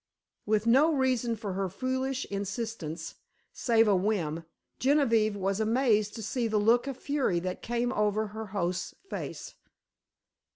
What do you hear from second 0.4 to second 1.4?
With no reason